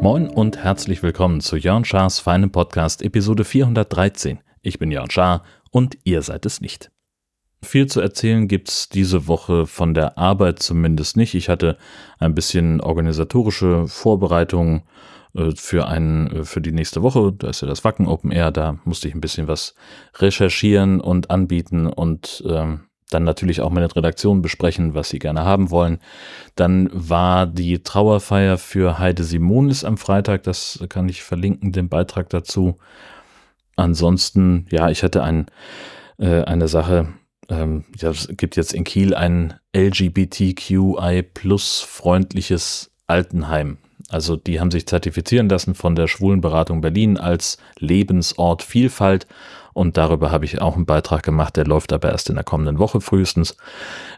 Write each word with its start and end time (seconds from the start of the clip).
Moin 0.00 0.28
und 0.28 0.56
herzlich 0.56 1.02
willkommen 1.02 1.40
zu 1.40 1.56
Jörn 1.56 1.84
Schars 1.84 2.18
feinem 2.18 2.50
Podcast 2.50 3.02
Episode 3.02 3.44
413. 3.44 4.38
Ich 4.62 4.78
bin 4.78 4.90
Jörn 4.90 5.10
Schaar 5.10 5.42
und 5.70 5.98
ihr 6.04 6.22
seid 6.22 6.46
es 6.46 6.60
nicht. 6.60 6.90
Viel 7.62 7.86
zu 7.88 8.00
erzählen 8.00 8.48
gibt's 8.48 8.88
diese 8.88 9.26
Woche 9.26 9.66
von 9.66 9.92
der 9.92 10.16
Arbeit 10.16 10.60
zumindest 10.60 11.16
nicht. 11.16 11.34
Ich 11.34 11.48
hatte 11.48 11.76
ein 12.18 12.34
bisschen 12.34 12.80
organisatorische 12.80 13.88
Vorbereitungen 13.88 14.84
für 15.54 15.88
einen, 15.88 16.28
äh, 16.28 16.44
für 16.44 16.60
die 16.60 16.72
nächste 16.72 17.02
Woche. 17.02 17.32
Da 17.32 17.48
ist 17.48 17.60
ja 17.60 17.68
das 17.68 17.84
Wacken 17.84 18.06
Open 18.06 18.30
Air. 18.30 18.50
Da 18.50 18.78
musste 18.84 19.08
ich 19.08 19.14
ein 19.14 19.20
bisschen 19.20 19.48
was 19.48 19.74
recherchieren 20.16 21.00
und 21.00 21.30
anbieten 21.30 21.86
und 21.86 22.42
ähm, 22.48 22.80
dann 23.10 23.24
natürlich 23.24 23.60
auch 23.60 23.70
mit 23.70 23.96
Redaktion 23.96 24.42
besprechen, 24.42 24.94
was 24.94 25.08
sie 25.08 25.18
gerne 25.18 25.44
haben 25.44 25.70
wollen. 25.70 25.98
Dann 26.56 26.90
war 26.92 27.46
die 27.46 27.82
Trauerfeier 27.82 28.58
für 28.58 28.98
Heide 28.98 29.24
Simonis 29.24 29.84
am 29.84 29.96
Freitag. 29.96 30.42
Das 30.42 30.84
kann 30.88 31.08
ich 31.08 31.22
verlinken, 31.22 31.72
den 31.72 31.88
Beitrag 31.88 32.28
dazu. 32.28 32.76
Ansonsten, 33.76 34.66
ja, 34.70 34.90
ich 34.90 35.02
hatte 35.02 35.22
ein, 35.22 35.46
äh, 36.18 36.42
eine 36.42 36.68
Sache, 36.68 37.08
ähm, 37.48 37.84
ja, 37.96 38.10
es 38.10 38.28
gibt 38.36 38.56
jetzt 38.56 38.74
in 38.74 38.84
Kiel 38.84 39.14
ein 39.14 39.54
LGBTQI 39.74 41.22
plus 41.22 41.80
freundliches 41.80 42.90
Altenheim. 43.06 43.78
Also 44.08 44.36
die 44.36 44.60
haben 44.60 44.70
sich 44.70 44.86
zertifizieren 44.86 45.48
lassen 45.48 45.74
von 45.74 45.94
der 45.94 46.08
Schwulenberatung 46.08 46.80
Berlin 46.80 47.18
als 47.18 47.58
Lebensort 47.78 48.62
Vielfalt. 48.62 49.26
Und 49.74 49.96
darüber 49.96 50.30
habe 50.30 50.44
ich 50.44 50.60
auch 50.60 50.76
einen 50.76 50.86
Beitrag 50.86 51.22
gemacht, 51.22 51.56
der 51.56 51.66
läuft 51.66 51.92
aber 51.92 52.10
erst 52.10 52.30
in 52.30 52.34
der 52.34 52.44
kommenden 52.44 52.78
Woche 52.78 53.00
frühestens. 53.00 53.56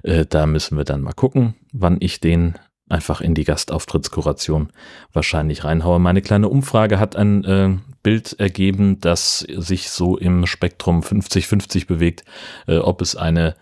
Äh, 0.02 0.24
da 0.26 0.46
müssen 0.46 0.76
wir 0.76 0.84
dann 0.84 1.02
mal 1.02 1.12
gucken, 1.12 1.54
wann 1.72 1.98
ich 2.00 2.20
den 2.20 2.54
einfach 2.88 3.20
in 3.20 3.34
die 3.34 3.44
Gastauftrittskoration 3.44 4.70
wahrscheinlich 5.12 5.64
reinhaue. 5.64 5.98
Meine 5.98 6.22
kleine 6.22 6.48
Umfrage 6.48 6.98
hat 6.98 7.14
ein 7.16 7.44
äh, 7.44 7.76
Bild 8.02 8.38
ergeben, 8.38 9.00
das 9.00 9.40
sich 9.40 9.90
so 9.90 10.16
im 10.16 10.46
Spektrum 10.46 11.00
50-50 11.00 11.86
bewegt, 11.86 12.24
äh, 12.66 12.78
ob 12.78 13.00
es 13.00 13.16
eine 13.16 13.54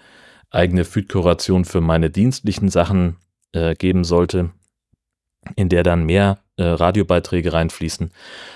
eigene 0.51 0.85
Feed-Kuration 0.85 1.65
für 1.65 1.81
meine 1.81 2.11
dienstlichen 2.11 2.69
Sachen 2.69 3.17
äh, 3.53 3.75
geben 3.75 4.05
sollte, 4.05 4.51
in 5.57 5.69
der 5.69 5.83
dann 5.83 6.05
mehr 6.05 6.39
äh, 6.57 6.65
Radiobeiträge 6.65 7.53
reinfließen. 7.53 8.11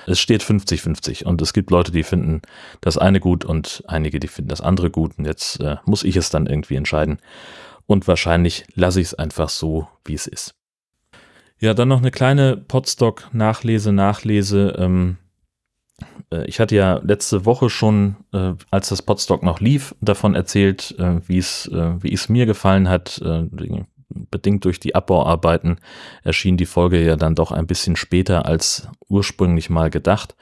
Es 0.07 0.21
steht 0.21 0.43
50-50 0.43 1.25
und 1.25 1.41
es 1.43 1.53
gibt 1.53 1.71
Leute, 1.71 1.93
die 1.93 2.03
finden 2.03 2.43
das 2.81 2.99
eine 2.99 3.21
gut 3.21 3.45
und 3.45 3.85
einige, 3.87 4.19
die 4.21 4.29
finden 4.29 4.49
das 4.49 4.61
andere 4.61 4.91
gut 4.91 5.19
und 5.19 5.25
jetzt 5.25 5.61
äh, 5.61 5.77
muss 5.85 6.05
ich 6.05 6.17
es 6.17 6.31
dann 6.31 6.47
irgendwie 6.47 6.77
entscheiden 6.77 7.19
und 7.87 8.09
wahrscheinlich 8.09 8.65
lasse 8.75 9.01
ich 9.01 9.09
es 9.09 9.15
einfach 9.15 9.49
so, 9.49 9.89
wie 10.05 10.15
es 10.15 10.27
ist. 10.27 10.55
Ja, 11.59 11.75
dann 11.75 11.89
noch 11.89 11.99
eine 11.99 12.11
kleine 12.11 12.57
Podstock-Nachlese, 12.57 13.93
Nachlese. 13.93 14.75
Ähm, 14.79 15.19
äh, 16.33 16.45
ich 16.47 16.59
hatte 16.59 16.75
ja 16.75 17.01
letzte 17.05 17.45
Woche 17.47 17.71
schon, 17.71 18.17
äh, 18.33 18.55
als 18.71 18.89
das 18.89 19.03
Podstock 19.03 19.43
noch 19.45 19.61
lief, 19.61 19.95
davon 20.01 20.35
erzählt, 20.35 20.97
äh, 20.99 21.21
wie 21.29 21.39
es, 21.39 21.69
äh, 21.69 22.03
wie 22.03 22.13
es 22.13 22.29
mir 22.29 22.47
gefallen 22.47 22.89
hat. 22.89 23.21
Äh, 23.23 23.45
bedingt 24.31 24.65
durch 24.65 24.81
die 24.81 24.95
Abbauarbeiten 24.95 25.79
erschien 26.23 26.57
die 26.57 26.67
Folge 26.67 27.03
ja 27.05 27.17
dann 27.17 27.35
doch 27.35 27.53
ein 27.53 27.67
bisschen 27.67 27.97
später 27.97 28.47
als 28.47 28.89
ursprünglich 29.09 29.71
mal 29.71 29.91
gedacht. 29.91 30.37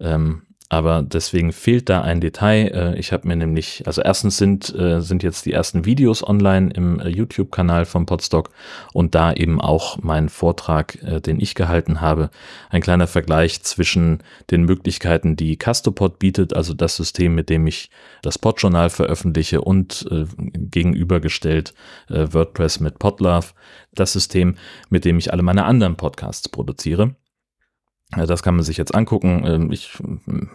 Ähm, 0.00 0.45
aber 0.68 1.02
deswegen 1.02 1.52
fehlt 1.52 1.88
da 1.88 2.02
ein 2.02 2.20
Detail. 2.20 2.68
Äh, 2.68 2.98
ich 2.98 3.12
habe 3.12 3.28
mir 3.28 3.36
nämlich, 3.36 3.84
also 3.86 4.02
erstens 4.02 4.36
sind, 4.36 4.74
äh, 4.74 5.00
sind 5.00 5.22
jetzt 5.22 5.46
die 5.46 5.52
ersten 5.52 5.84
Videos 5.84 6.26
online 6.26 6.70
im 6.74 6.98
äh, 6.98 7.08
YouTube-Kanal 7.08 7.84
von 7.84 8.06
Podstock 8.06 8.50
und 8.92 9.14
da 9.14 9.32
eben 9.32 9.60
auch 9.60 9.98
mein 10.02 10.28
Vortrag, 10.28 10.98
den 11.24 11.40
ich 11.40 11.54
gehalten 11.54 12.00
habe. 12.00 12.30
Ein 12.70 12.82
kleiner 12.82 13.06
Vergleich 13.06 13.62
zwischen 13.62 14.22
den 14.50 14.64
Möglichkeiten, 14.64 15.36
die 15.36 15.56
Castopod 15.56 16.18
bietet, 16.18 16.54
also 16.54 16.74
das 16.74 16.96
System, 16.96 17.34
mit 17.34 17.48
dem 17.48 17.66
ich 17.66 17.90
das 18.22 18.38
Podjournal 18.38 18.90
veröffentliche 18.90 19.60
und 19.60 20.06
gegenübergestellt 20.54 21.74
WordPress 22.08 22.80
mit 22.80 22.98
Podlove, 22.98 23.52
das 23.92 24.12
System, 24.12 24.56
mit 24.88 25.04
dem 25.04 25.18
ich 25.18 25.32
alle 25.32 25.42
meine 25.42 25.64
anderen 25.64 25.96
Podcasts 25.96 26.48
produziere. 26.48 27.14
Das 28.10 28.42
kann 28.42 28.54
man 28.54 28.64
sich 28.64 28.76
jetzt 28.76 28.94
angucken. 28.94 29.42
Ähm, 29.44 29.72
ich 29.72 29.98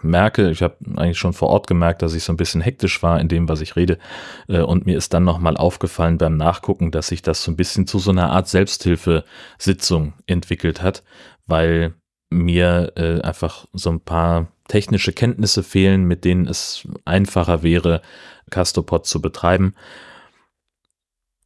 merke, 0.00 0.50
ich 0.50 0.62
habe 0.62 0.76
eigentlich 0.96 1.18
schon 1.18 1.34
vor 1.34 1.48
Ort 1.48 1.66
gemerkt, 1.66 2.00
dass 2.00 2.14
ich 2.14 2.24
so 2.24 2.32
ein 2.32 2.38
bisschen 2.38 2.62
hektisch 2.62 3.02
war 3.02 3.20
in 3.20 3.28
dem, 3.28 3.48
was 3.48 3.60
ich 3.60 3.76
rede. 3.76 3.98
Äh, 4.48 4.60
und 4.60 4.86
mir 4.86 4.96
ist 4.96 5.12
dann 5.12 5.24
nochmal 5.24 5.56
aufgefallen 5.56 6.16
beim 6.16 6.36
Nachgucken, 6.36 6.90
dass 6.90 7.08
sich 7.08 7.20
das 7.20 7.44
so 7.44 7.52
ein 7.52 7.56
bisschen 7.56 7.86
zu 7.86 7.98
so 7.98 8.10
einer 8.10 8.30
Art 8.30 8.48
Selbsthilfesitzung 8.48 10.14
entwickelt 10.26 10.82
hat, 10.82 11.02
weil 11.46 11.94
mir 12.30 12.92
äh, 12.96 13.20
einfach 13.20 13.66
so 13.74 13.90
ein 13.90 14.00
paar 14.00 14.48
technische 14.68 15.12
Kenntnisse 15.12 15.62
fehlen, 15.62 16.04
mit 16.04 16.24
denen 16.24 16.46
es 16.46 16.88
einfacher 17.04 17.62
wäre, 17.62 18.00
Castopod 18.50 19.06
zu 19.06 19.20
betreiben. 19.20 19.74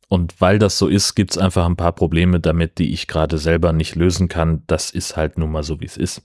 Und 0.09 0.41
weil 0.41 0.59
das 0.59 0.79
so 0.79 0.87
ist, 0.87 1.15
gibt 1.15 1.33
es 1.33 1.39
einfach 1.39 1.67
ein 1.67 1.77
paar 1.77 1.93
Probleme 1.93 2.39
damit, 2.39 2.79
die 2.79 2.93
ich 2.93 3.09
gerade 3.09 3.39
selber 3.39 3.73
nicht 3.73 3.97
lösen 3.97 4.29
kann. 4.29 4.63
Das 4.67 4.91
ist 4.91 5.17
halt 5.17 5.37
nun 5.37 5.51
mal 5.51 5.63
so, 5.63 5.81
wie 5.81 5.87
es 5.87 5.97
ist. 5.97 6.23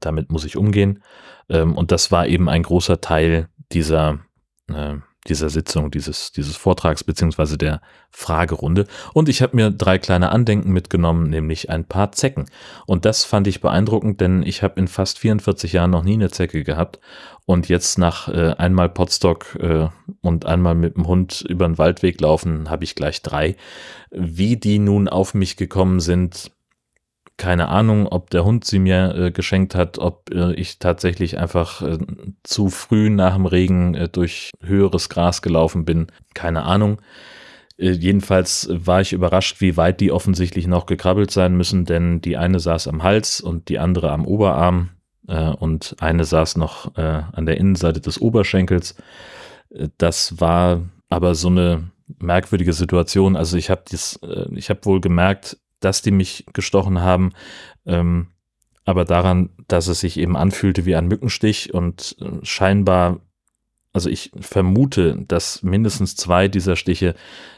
Damit 0.00 0.30
muss 0.30 0.44
ich 0.44 0.56
umgehen. 0.56 1.02
Ähm, 1.48 1.76
und 1.76 1.90
das 1.90 2.12
war 2.12 2.26
eben 2.26 2.48
ein 2.48 2.62
großer 2.62 3.00
Teil 3.00 3.48
dieser 3.72 4.20
äh, 4.68 4.96
dieser 5.28 5.50
Sitzung, 5.50 5.90
dieses, 5.90 6.32
dieses 6.32 6.56
Vortrags 6.56 7.04
beziehungsweise 7.04 7.58
der 7.58 7.80
Fragerunde. 8.10 8.86
Und 9.12 9.28
ich 9.28 9.42
habe 9.42 9.56
mir 9.56 9.70
drei 9.70 9.98
kleine 9.98 10.30
Andenken 10.30 10.72
mitgenommen, 10.72 11.28
nämlich 11.28 11.70
ein 11.70 11.84
paar 11.84 12.12
Zecken. 12.12 12.46
Und 12.86 13.04
das 13.04 13.24
fand 13.24 13.46
ich 13.46 13.60
beeindruckend, 13.60 14.20
denn 14.20 14.42
ich 14.42 14.62
habe 14.62 14.80
in 14.80 14.88
fast 14.88 15.18
44 15.18 15.72
Jahren 15.72 15.90
noch 15.90 16.04
nie 16.04 16.14
eine 16.14 16.30
Zecke 16.30 16.64
gehabt. 16.64 16.98
Und 17.44 17.68
jetzt 17.68 17.98
nach 17.98 18.28
äh, 18.28 18.54
einmal 18.58 18.88
Potstock 18.88 19.56
äh, 19.60 19.88
und 20.20 20.46
einmal 20.46 20.74
mit 20.74 20.96
dem 20.96 21.06
Hund 21.06 21.44
über 21.48 21.66
den 21.66 21.78
Waldweg 21.78 22.20
laufen, 22.20 22.70
habe 22.70 22.84
ich 22.84 22.94
gleich 22.94 23.22
drei. 23.22 23.56
Wie 24.10 24.56
die 24.56 24.78
nun 24.78 25.08
auf 25.08 25.34
mich 25.34 25.56
gekommen 25.56 26.00
sind, 26.00 26.50
keine 27.36 27.68
Ahnung, 27.68 28.06
ob 28.06 28.30
der 28.30 28.44
Hund 28.44 28.64
sie 28.64 28.78
mir 28.78 29.14
äh, 29.14 29.30
geschenkt 29.30 29.74
hat, 29.74 29.98
ob 29.98 30.30
äh, 30.32 30.54
ich 30.54 30.78
tatsächlich 30.78 31.38
einfach 31.38 31.82
äh, 31.82 31.98
zu 32.42 32.70
früh 32.70 33.10
nach 33.10 33.34
dem 33.34 33.46
Regen 33.46 33.94
äh, 33.94 34.08
durch 34.08 34.52
höheres 34.62 35.08
Gras 35.08 35.42
gelaufen 35.42 35.84
bin. 35.84 36.06
Keine 36.34 36.62
Ahnung. 36.62 37.02
Äh, 37.76 37.90
jedenfalls 37.90 38.68
war 38.72 39.02
ich 39.02 39.12
überrascht, 39.12 39.60
wie 39.60 39.76
weit 39.76 40.00
die 40.00 40.12
offensichtlich 40.12 40.66
noch 40.66 40.86
gekrabbelt 40.86 41.30
sein 41.30 41.56
müssen, 41.56 41.84
denn 41.84 42.22
die 42.22 42.38
eine 42.38 42.58
saß 42.58 42.88
am 42.88 43.02
Hals 43.02 43.40
und 43.40 43.68
die 43.68 43.78
andere 43.78 44.12
am 44.12 44.26
Oberarm 44.26 44.90
äh, 45.28 45.50
und 45.50 45.96
eine 46.00 46.24
saß 46.24 46.56
noch 46.56 46.94
an 46.94 47.44
der 47.44 47.58
Innenseite 47.58 48.00
des 48.00 48.20
Oberschenkels. 48.20 48.96
Das 49.98 50.40
war 50.40 50.82
aber 51.10 51.34
so 51.34 51.48
eine 51.48 51.90
merkwürdige 52.18 52.72
Situation. 52.72 53.36
Also 53.36 53.58
ich 53.58 53.68
habe 53.68 53.82
ich 53.90 54.70
habe 54.70 54.84
wohl 54.84 55.00
gemerkt, 55.00 55.58
dass 55.80 56.02
die 56.02 56.10
mich 56.10 56.46
gestochen 56.52 57.00
haben, 57.00 57.32
ähm, 57.86 58.28
aber 58.84 59.04
daran, 59.04 59.50
dass 59.68 59.88
es 59.88 60.00
sich 60.00 60.18
eben 60.18 60.36
anfühlte 60.36 60.86
wie 60.86 60.94
ein 60.94 61.08
Mückenstich 61.08 61.74
und 61.74 62.16
äh, 62.20 62.44
scheinbar, 62.44 63.20
also 63.92 64.08
ich 64.08 64.30
vermute, 64.40 65.24
dass 65.26 65.62
mindestens 65.62 66.16
zwei 66.16 66.48
dieser 66.48 66.76
Stiche 66.76 67.14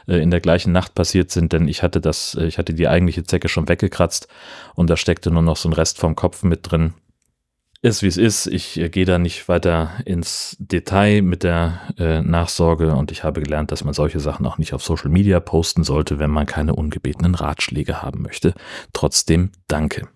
äh, 0.07 0.17
in 0.17 0.31
der 0.31 0.41
gleichen 0.41 0.71
Nacht 0.71 0.95
passiert 0.95 1.31
sind, 1.31 1.53
denn 1.53 1.67
ich 1.67 1.83
hatte 1.83 2.01
das, 2.01 2.35
äh, 2.35 2.45
ich 2.45 2.57
hatte 2.57 2.73
die 2.73 2.87
eigentliche 2.87 3.23
Zecke 3.23 3.47
schon 3.47 3.69
weggekratzt 3.69 4.27
und 4.73 4.89
da 4.89 4.97
steckte 4.97 5.31
nur 5.31 5.43
noch 5.43 5.57
so 5.57 5.69
ein 5.69 5.73
Rest 5.73 5.99
vom 5.99 6.15
Kopf 6.15 6.43
mit 6.43 6.69
drin 6.69 6.93
ist 7.81 8.03
wie 8.03 8.07
es 8.07 8.17
ist. 8.17 8.47
Ich 8.47 8.79
äh, 8.79 8.89
gehe 8.89 9.05
da 9.05 9.17
nicht 9.17 9.47
weiter 9.47 9.91
ins 10.05 10.57
Detail 10.59 11.21
mit 11.21 11.43
der 11.43 11.81
äh, 11.97 12.21
Nachsorge 12.21 12.93
und 12.93 13.11
ich 13.11 13.23
habe 13.23 13.41
gelernt, 13.41 13.71
dass 13.71 13.83
man 13.83 13.93
solche 13.93 14.19
Sachen 14.19 14.45
auch 14.45 14.57
nicht 14.57 14.73
auf 14.73 14.83
Social 14.83 15.09
Media 15.09 15.39
posten 15.39 15.83
sollte, 15.83 16.19
wenn 16.19 16.31
man 16.31 16.45
keine 16.45 16.75
ungebetenen 16.75 17.35
Ratschläge 17.35 18.01
haben 18.01 18.21
möchte. 18.21 18.53
Trotzdem 18.93 19.51
danke. 19.67 20.09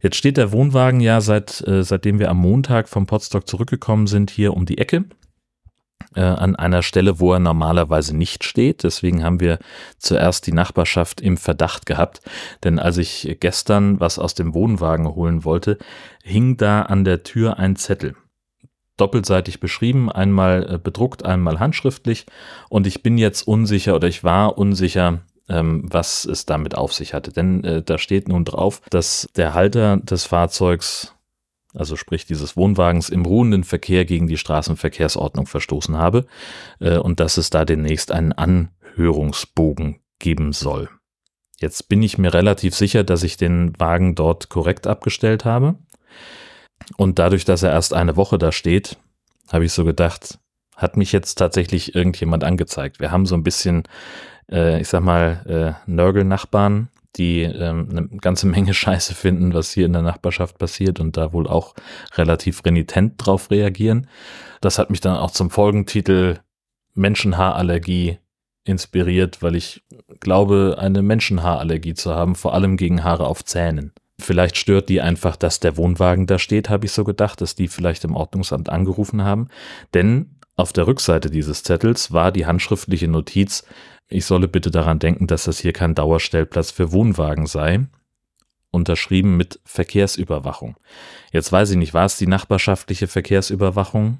Jetzt 0.00 0.16
steht 0.16 0.36
der 0.36 0.52
Wohnwagen 0.52 1.00
ja 1.00 1.20
seit, 1.20 1.66
äh, 1.66 1.82
seitdem 1.82 2.18
wir 2.18 2.30
am 2.30 2.38
Montag 2.38 2.88
vom 2.88 3.06
Podstock 3.06 3.48
zurückgekommen 3.48 4.06
sind, 4.06 4.30
hier 4.30 4.54
um 4.54 4.66
die 4.66 4.78
Ecke 4.78 5.06
äh, 6.16 6.22
an 6.22 6.56
einer 6.56 6.82
Stelle, 6.82 7.20
wo 7.20 7.32
er 7.32 7.38
normalerweise 7.38 8.16
nicht 8.16 8.42
steht. 8.42 8.82
Deswegen 8.82 9.22
haben 9.22 9.40
wir 9.40 9.58
zuerst 9.98 10.46
die 10.46 10.52
Nachbarschaft 10.52 11.20
im 11.20 11.36
Verdacht 11.36 11.86
gehabt. 11.86 12.22
Denn 12.64 12.78
als 12.78 12.96
ich 12.96 13.36
gestern 13.40 14.00
was 14.00 14.18
aus 14.18 14.34
dem 14.34 14.54
Wohnwagen 14.54 15.14
holen 15.14 15.44
wollte, 15.44 15.78
hing 16.24 16.56
da 16.56 16.82
an 16.82 17.04
der 17.04 17.22
Tür 17.22 17.58
ein 17.58 17.76
Zettel. 17.76 18.16
Doppelseitig 18.96 19.60
beschrieben, 19.60 20.10
einmal 20.10 20.74
äh, 20.74 20.78
bedruckt, 20.78 21.24
einmal 21.24 21.60
handschriftlich. 21.60 22.24
Und 22.70 22.86
ich 22.86 23.02
bin 23.02 23.18
jetzt 23.18 23.46
unsicher 23.46 23.94
oder 23.94 24.08
ich 24.08 24.24
war 24.24 24.56
unsicher, 24.56 25.20
ähm, 25.50 25.86
was 25.92 26.24
es 26.24 26.46
damit 26.46 26.74
auf 26.74 26.94
sich 26.94 27.12
hatte. 27.12 27.30
Denn 27.30 27.62
äh, 27.62 27.82
da 27.82 27.98
steht 27.98 28.28
nun 28.28 28.46
drauf, 28.46 28.80
dass 28.88 29.28
der 29.36 29.52
Halter 29.52 29.98
des 29.98 30.24
Fahrzeugs 30.24 31.15
also 31.76 31.96
sprich 31.96 32.26
dieses 32.26 32.56
Wohnwagens, 32.56 33.08
im 33.08 33.24
ruhenden 33.24 33.64
Verkehr 33.64 34.04
gegen 34.04 34.26
die 34.26 34.38
Straßenverkehrsordnung 34.38 35.46
verstoßen 35.46 35.96
habe 35.96 36.26
äh, 36.80 36.98
und 36.98 37.20
dass 37.20 37.36
es 37.36 37.50
da 37.50 37.64
demnächst 37.64 38.12
einen 38.12 38.32
Anhörungsbogen 38.32 40.00
geben 40.18 40.52
soll. 40.52 40.88
Jetzt 41.58 41.88
bin 41.88 42.02
ich 42.02 42.18
mir 42.18 42.34
relativ 42.34 42.74
sicher, 42.74 43.04
dass 43.04 43.22
ich 43.22 43.36
den 43.36 43.78
Wagen 43.78 44.14
dort 44.14 44.48
korrekt 44.48 44.86
abgestellt 44.86 45.44
habe. 45.44 45.76
Und 46.96 47.18
dadurch, 47.18 47.44
dass 47.44 47.62
er 47.62 47.70
erst 47.70 47.94
eine 47.94 48.16
Woche 48.16 48.36
da 48.36 48.52
steht, 48.52 48.98
habe 49.50 49.64
ich 49.64 49.72
so 49.72 49.84
gedacht, 49.84 50.38
hat 50.76 50.96
mich 50.96 51.12
jetzt 51.12 51.36
tatsächlich 51.36 51.94
irgendjemand 51.94 52.44
angezeigt. 52.44 53.00
Wir 53.00 53.10
haben 53.10 53.24
so 53.24 53.34
ein 53.34 53.42
bisschen, 53.42 53.84
äh, 54.50 54.80
ich 54.80 54.88
sag 54.88 55.02
mal, 55.02 55.76
äh, 55.86 55.90
Nörgel-Nachbarn, 55.90 56.88
die 57.16 57.42
ähm, 57.42 57.88
eine 57.90 58.08
ganze 58.20 58.46
Menge 58.46 58.74
Scheiße 58.74 59.14
finden, 59.14 59.54
was 59.54 59.72
hier 59.72 59.86
in 59.86 59.92
der 59.92 60.02
Nachbarschaft 60.02 60.58
passiert 60.58 61.00
und 61.00 61.16
da 61.16 61.32
wohl 61.32 61.46
auch 61.46 61.74
relativ 62.14 62.64
renitent 62.64 63.14
drauf 63.18 63.50
reagieren. 63.50 64.08
Das 64.60 64.78
hat 64.78 64.90
mich 64.90 65.00
dann 65.00 65.16
auch 65.16 65.30
zum 65.30 65.50
Folgentitel 65.50 66.38
Menschenhaarallergie 66.94 68.18
inspiriert, 68.64 69.42
weil 69.42 69.54
ich 69.54 69.84
glaube, 70.20 70.76
eine 70.78 71.02
Menschenhaarallergie 71.02 71.94
zu 71.94 72.14
haben, 72.14 72.34
vor 72.34 72.54
allem 72.54 72.76
gegen 72.76 73.04
Haare 73.04 73.26
auf 73.26 73.44
Zähnen. 73.44 73.92
Vielleicht 74.18 74.56
stört 74.56 74.88
die 74.88 75.02
einfach, 75.02 75.36
dass 75.36 75.60
der 75.60 75.76
Wohnwagen 75.76 76.26
da 76.26 76.38
steht, 76.38 76.70
habe 76.70 76.86
ich 76.86 76.92
so 76.92 77.04
gedacht, 77.04 77.40
dass 77.40 77.54
die 77.54 77.68
vielleicht 77.68 78.02
im 78.04 78.16
Ordnungsamt 78.16 78.70
angerufen 78.70 79.22
haben. 79.22 79.48
Denn 79.92 80.35
auf 80.56 80.72
der 80.72 80.86
Rückseite 80.86 81.30
dieses 81.30 81.62
Zettels 81.62 82.12
war 82.12 82.32
die 82.32 82.46
handschriftliche 82.46 83.08
Notiz, 83.08 83.64
ich 84.08 84.24
solle 84.24 84.48
bitte 84.48 84.70
daran 84.70 84.98
denken, 84.98 85.26
dass 85.26 85.44
das 85.44 85.58
hier 85.58 85.72
kein 85.72 85.94
Dauerstellplatz 85.94 86.70
für 86.70 86.92
Wohnwagen 86.92 87.46
sei. 87.46 87.86
Unterschrieben 88.70 89.36
mit 89.36 89.60
Verkehrsüberwachung. 89.64 90.76
Jetzt 91.32 91.50
weiß 91.50 91.70
ich 91.70 91.76
nicht, 91.76 91.94
war 91.94 92.04
es 92.04 92.16
die 92.16 92.26
nachbarschaftliche 92.26 93.06
Verkehrsüberwachung? 93.06 94.18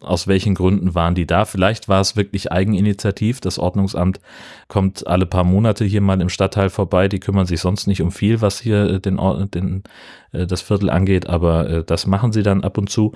Aus 0.00 0.28
welchen 0.28 0.54
Gründen 0.54 0.94
waren 0.94 1.16
die 1.16 1.26
da? 1.26 1.44
Vielleicht 1.44 1.88
war 1.88 2.00
es 2.00 2.14
wirklich 2.14 2.52
Eigeninitiativ. 2.52 3.40
Das 3.40 3.58
Ordnungsamt 3.58 4.20
kommt 4.68 5.08
alle 5.08 5.26
paar 5.26 5.42
Monate 5.42 5.84
hier 5.84 6.00
mal 6.00 6.20
im 6.20 6.28
Stadtteil 6.28 6.70
vorbei. 6.70 7.08
Die 7.08 7.18
kümmern 7.18 7.46
sich 7.46 7.60
sonst 7.60 7.88
nicht 7.88 8.00
um 8.00 8.12
viel, 8.12 8.40
was 8.40 8.60
hier 8.60 8.84
äh, 8.84 9.00
den, 9.00 9.18
den, 9.52 9.82
äh, 10.30 10.46
das 10.46 10.60
Viertel 10.60 10.90
angeht, 10.90 11.28
aber 11.28 11.68
äh, 11.68 11.84
das 11.84 12.06
machen 12.06 12.30
sie 12.32 12.44
dann 12.44 12.62
ab 12.62 12.78
und 12.78 12.90
zu. 12.90 13.12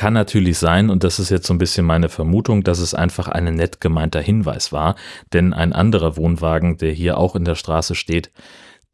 Kann 0.00 0.14
natürlich 0.14 0.56
sein, 0.56 0.88
und 0.88 1.04
das 1.04 1.18
ist 1.18 1.28
jetzt 1.28 1.46
so 1.46 1.52
ein 1.52 1.58
bisschen 1.58 1.84
meine 1.84 2.08
Vermutung, 2.08 2.64
dass 2.64 2.78
es 2.78 2.94
einfach 2.94 3.28
ein 3.28 3.44
nett 3.54 3.82
gemeinter 3.82 4.22
Hinweis 4.22 4.72
war, 4.72 4.96
denn 5.34 5.52
ein 5.52 5.74
anderer 5.74 6.16
Wohnwagen, 6.16 6.78
der 6.78 6.90
hier 6.90 7.18
auch 7.18 7.36
in 7.36 7.44
der 7.44 7.54
Straße 7.54 7.94
steht, 7.94 8.30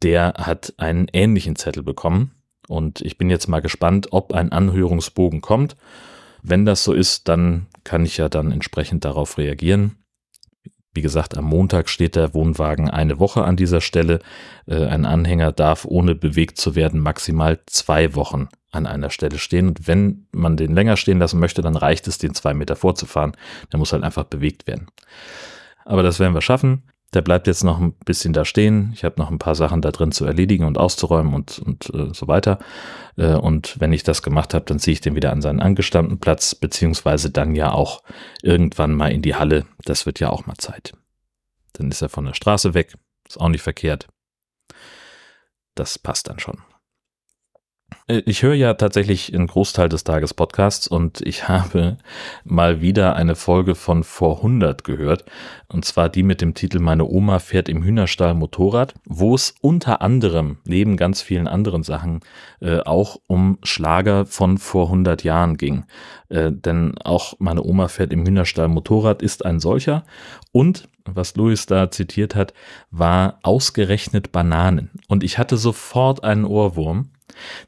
der 0.03 0.33
hat 0.37 0.73
einen 0.75 1.07
ähnlichen 1.13 1.55
Zettel 1.55 1.81
bekommen. 1.81 2.31
Und 2.67 2.99
ich 2.99 3.17
bin 3.17 3.29
jetzt 3.29 3.47
mal 3.47 3.61
gespannt, 3.61 4.07
ob 4.11 4.33
ein 4.33 4.51
Anhörungsbogen 4.51 5.39
kommt. 5.39 5.77
Wenn 6.43 6.65
das 6.65 6.83
so 6.83 6.91
ist, 6.91 7.29
dann 7.29 7.67
kann 7.85 8.03
ich 8.03 8.17
ja 8.17 8.27
dann 8.27 8.51
entsprechend 8.51 9.05
darauf 9.05 9.37
reagieren. 9.37 9.95
Wie 10.97 11.03
gesagt, 11.03 11.37
am 11.37 11.45
Montag 11.45 11.89
steht 11.89 12.15
der 12.15 12.33
Wohnwagen 12.33 12.89
eine 12.89 13.19
Woche 13.19 13.43
an 13.43 13.55
dieser 13.55 13.81
Stelle. 13.81 14.17
Äh, 14.65 14.87
ein 14.87 15.05
Anhänger 15.05 15.51
darf 15.51 15.85
ohne 15.85 16.15
bewegt 16.15 16.57
zu 16.57 16.73
werden 16.73 16.99
maximal 17.01 17.59
zwei 17.67 18.15
Wochen 18.15 18.49
an 18.71 18.87
einer 18.87 19.11
Stelle 19.11 19.37
stehen. 19.37 19.67
Und 19.67 19.87
wenn 19.87 20.25
man 20.31 20.57
den 20.57 20.73
länger 20.73 20.97
stehen 20.97 21.19
lassen 21.19 21.39
möchte, 21.39 21.61
dann 21.61 21.75
reicht 21.75 22.07
es, 22.07 22.17
den 22.17 22.33
zwei 22.33 22.55
Meter 22.55 22.75
vorzufahren. 22.75 23.33
Der 23.71 23.77
muss 23.77 23.93
halt 23.93 24.01
einfach 24.01 24.23
bewegt 24.23 24.65
werden. 24.65 24.87
Aber 25.85 26.01
das 26.01 26.19
werden 26.19 26.33
wir 26.33 26.41
schaffen. 26.41 26.81
Der 27.13 27.21
bleibt 27.21 27.47
jetzt 27.47 27.63
noch 27.63 27.79
ein 27.79 27.93
bisschen 27.93 28.33
da 28.33 28.43
stehen. 28.43 28.91
Ich 28.93 29.05
habe 29.05 29.15
noch 29.17 29.31
ein 29.31 29.39
paar 29.39 29.55
Sachen 29.55 29.81
da 29.81 29.91
drin 29.91 30.11
zu 30.11 30.25
erledigen 30.25 30.65
und 30.65 30.77
auszuräumen 30.77 31.33
und, 31.33 31.59
und 31.59 31.89
äh, 31.93 32.13
so 32.13 32.27
weiter. 32.27 32.59
Äh, 33.15 33.35
und 33.35 33.79
wenn 33.79 33.93
ich 33.93 34.03
das 34.03 34.21
gemacht 34.21 34.53
habe, 34.53 34.65
dann 34.65 34.79
ziehe 34.79 34.93
ich 34.93 35.01
den 35.01 35.15
wieder 35.15 35.31
an 35.31 35.41
seinen 35.41 35.61
angestammten 35.61 36.19
Platz, 36.19 36.53
beziehungsweise 36.53 37.31
dann 37.31 37.55
ja 37.55 37.71
auch 37.71 38.03
irgendwann 38.41 38.93
mal 38.93 39.11
in 39.11 39.21
die 39.21 39.35
Halle. 39.35 39.65
Das 39.85 40.05
wird 40.05 40.19
ja 40.19 40.29
auch 40.29 40.45
mal 40.47 40.57
Zeit. 40.57 40.93
Dann 41.73 41.89
ist 41.89 42.01
er 42.01 42.09
von 42.09 42.25
der 42.25 42.33
Straße 42.33 42.73
weg. 42.73 42.95
Ist 43.27 43.39
auch 43.39 43.49
nicht 43.49 43.61
verkehrt. 43.61 44.07
Das 45.75 45.99
passt 45.99 46.27
dann 46.27 46.39
schon. 46.39 46.57
Äh, 48.07 48.21
ich 48.25 48.43
höre 48.43 48.53
ja 48.53 48.73
tatsächlich 48.73 49.33
einen 49.33 49.47
Großteil 49.47 49.89
des 49.89 50.03
Tages 50.03 50.33
Podcasts 50.33 50.87
und 50.87 51.21
ich 51.21 51.47
habe 51.47 51.97
mal 52.43 52.81
wieder 52.81 53.15
eine 53.15 53.35
Folge 53.35 53.75
von 53.75 54.03
vor 54.03 54.37
100 54.37 54.83
gehört 54.83 55.25
und 55.67 55.85
zwar 55.85 56.09
die 56.09 56.23
mit 56.23 56.41
dem 56.41 56.53
Titel 56.53 56.79
Meine 56.79 57.05
Oma 57.05 57.39
fährt 57.39 57.69
im 57.69 57.83
Hühnerstall 57.83 58.33
Motorrad, 58.33 58.93
wo 59.05 59.35
es 59.35 59.55
unter 59.61 60.01
anderem 60.01 60.57
neben 60.65 60.97
ganz 60.97 61.21
vielen 61.21 61.47
anderen 61.47 61.83
Sachen 61.83 62.21
äh, 62.61 62.79
auch 62.79 63.17
um 63.27 63.57
Schlager 63.63 64.25
von 64.25 64.57
vor 64.57 64.85
100 64.85 65.23
Jahren 65.23 65.57
ging. 65.57 65.85
Äh, 66.29 66.51
denn 66.51 66.97
auch 66.99 67.35
Meine 67.39 67.63
Oma 67.63 67.87
fährt 67.87 68.13
im 68.13 68.25
Hühnerstall 68.25 68.67
Motorrad 68.69 69.21
ist 69.21 69.45
ein 69.45 69.59
solcher 69.59 70.05
und 70.51 70.87
was 71.09 71.37
Louis 71.37 71.65
da 71.67 71.89
zitiert 71.89 72.35
hat, 72.35 72.53
war 72.91 73.39
ausgerechnet 73.41 74.33
Bananen. 74.33 74.91
Und 75.07 75.23
ich 75.23 75.37
hatte 75.37 75.55
sofort 75.55 76.25
einen 76.25 76.43
Ohrwurm, 76.43 77.11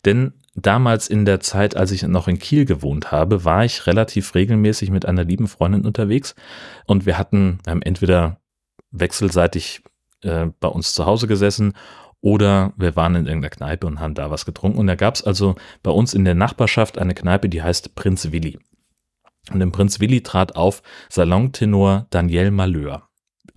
denn 0.06 0.34
damals 0.56 1.08
in 1.08 1.26
der 1.26 1.40
Zeit, 1.40 1.76
als 1.76 1.92
ich 1.92 2.04
noch 2.04 2.28
in 2.28 2.40
Kiel 2.40 2.66
gewohnt 2.66 3.12
habe, 3.12 3.46
war 3.46 3.66
ich 3.66 3.88
relativ 3.88 4.36
regelmäßig 4.36 4.92
mit 4.92 5.06
einer 5.06 5.24
lieben 5.24 5.48
Freundin 5.48 5.86
unterwegs 5.86 6.36
und 6.86 7.06
wir 7.06 7.18
hatten 7.18 7.60
ähm, 7.68 7.82
entweder 7.82 8.40
wechselseitig 8.92 9.82
äh, 10.24 10.48
bei 10.60 10.68
uns 10.68 10.94
zu 10.94 11.06
Hause 11.06 11.28
gesessen 11.28 11.74
oder 12.22 12.74
wir 12.76 12.96
waren 12.96 13.16
in 13.16 13.28
irgendeiner 13.28 13.56
Kneipe 13.56 13.88
und 13.88 14.00
haben 14.00 14.14
da 14.14 14.30
was 14.30 14.46
getrunken. 14.46 14.80
Und 14.80 14.88
da 14.88 14.96
gab 14.96 15.16
es 15.16 15.24
also 15.24 15.56
bei 15.84 15.92
uns 15.92 16.14
in 16.14 16.26
der 16.26 16.36
Nachbarschaft 16.36 16.98
eine 16.98 17.14
Kneipe, 17.14 17.48
die 17.48 17.64
heißt 17.64 17.96
Prinz 17.96 18.32
Willi. 18.32 18.60
Und 19.52 19.62
im 19.62 19.72
Prinz 19.72 20.00
Willi 20.02 20.22
trat 20.22 20.56
auf 20.56 20.82
Salontenor 21.10 22.08
Daniel 22.10 22.52
Malheur 22.52 23.09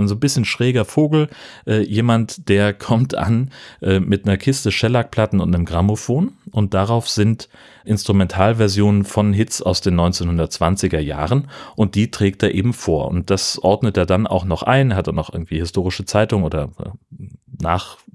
und 0.02 0.08
so 0.08 0.14
ein 0.14 0.20
bisschen 0.20 0.44
schräger 0.44 0.84
Vogel, 0.84 1.28
äh, 1.66 1.80
jemand, 1.80 2.48
der 2.48 2.74
kommt 2.74 3.14
an 3.14 3.50
äh, 3.80 4.00
mit 4.00 4.26
einer 4.26 4.36
Kiste 4.36 4.70
Shellac-Platten 4.70 5.40
und 5.40 5.54
einem 5.54 5.64
Grammophon. 5.64 6.32
Und 6.50 6.74
darauf 6.74 7.08
sind 7.08 7.48
Instrumentalversionen 7.84 9.04
von 9.04 9.32
Hits 9.32 9.62
aus 9.62 9.80
den 9.80 9.98
1920er 9.98 10.98
Jahren. 10.98 11.48
Und 11.76 11.94
die 11.94 12.10
trägt 12.10 12.42
er 12.42 12.54
eben 12.54 12.72
vor. 12.72 13.08
Und 13.08 13.30
das 13.30 13.58
ordnet 13.58 13.96
er 13.96 14.06
dann 14.06 14.26
auch 14.26 14.44
noch 14.44 14.62
ein, 14.62 14.94
hat 14.94 15.06
er 15.06 15.12
noch 15.12 15.32
irgendwie 15.32 15.58
historische 15.58 16.04
Zeitungen 16.04 16.44
oder 16.44 16.70
äh, 16.78 16.90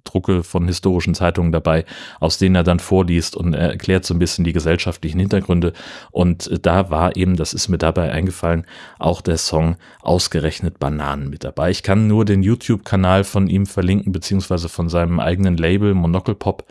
Nachdrucke 0.08 0.44
von 0.44 0.68
historischen 0.68 1.14
Zeitungen 1.14 1.52
dabei, 1.52 1.86
aus 2.20 2.38
denen 2.38 2.56
er 2.56 2.64
dann 2.64 2.80
vorliest 2.80 3.36
und 3.36 3.54
er 3.54 3.72
erklärt 3.72 4.06
so 4.06 4.14
ein 4.14 4.20
bisschen 4.20 4.46
die 4.46 4.54
gesellschaftlichen 4.54 5.20
Hintergründe 5.20 5.74
und 6.12 6.48
äh, 6.48 6.60
da 6.60 6.90
war 6.90 7.16
eben, 7.16 7.36
das 7.36 7.54
ist 7.54 7.68
mir 7.68 7.78
dabei 7.78 8.12
eingefallen, 8.12 8.66
auch 9.00 9.22
der 9.22 9.38
Song 9.38 9.76
Ausgerechnet 10.02 10.80
Bananen 10.80 11.30
mit 11.30 11.44
dabei. 11.44 11.70
Ich 11.70 11.84
kann 11.84 12.08
nur 12.08 12.24
den 12.24 12.42
YouTube-Kanal 12.42 13.26
von 13.26 13.48
ihm 13.48 13.66
verlinken, 13.66 14.14
beziehungsweise 14.14 14.70
von 14.70 14.88
seinem 14.88 15.20
eigenen 15.20 15.58
Label 15.58 15.94
Monocle 15.94 16.36
Pop 16.36 16.66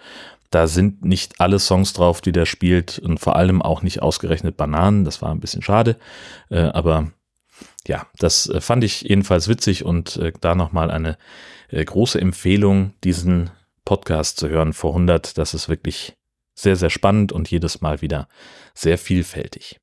da 0.51 0.69
sind 0.69 1.05
nicht 1.05 1.41
alle 1.41 1.59
Songs 1.59 1.93
drauf, 1.93 2.21
die 2.21 2.31
der 2.31 2.47
spielt 2.47 3.01
und 3.01 3.19
vor 3.19 3.35
allem 3.35 3.61
auch 3.61 3.83
nicht 3.83 4.01
ausgerechnet 4.01 4.57
Bananen. 4.57 5.05
Das 5.05 5.21
war 5.21 5.31
ein 5.33 5.41
bisschen 5.41 5.61
schade. 5.61 5.97
Äh, 6.51 6.61
aber 6.61 7.09
ja, 7.87 8.07
das 8.19 8.49
äh, 8.49 8.61
fand 8.61 8.85
ich 8.85 9.03
jedenfalls 9.03 9.49
witzig 9.49 9.85
und 9.85 10.17
äh, 10.17 10.33
da 10.41 10.55
nochmal 10.55 10.91
eine 10.91 11.17
äh, 11.69 11.85
große 11.85 12.21
Empfehlung, 12.21 12.93
diesen 13.05 13.51
Podcast 13.85 14.39
zu 14.39 14.49
hören 14.49 14.73
vor 14.73 14.91
100. 14.91 15.39
Das 15.39 15.55
ist 15.55 15.69
wirklich 15.69 16.17
sehr, 16.55 16.77
sehr 16.77 16.91
spannend 16.91 17.33
und 17.33 17.51
jedes 17.51 17.81
Mal 17.81 18.01
wieder 18.03 18.29
sehr 18.75 18.99
vielfältig. 18.99 19.81